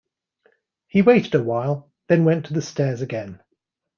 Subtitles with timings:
[0.87, 3.39] He waited a while, then went to the stairs again.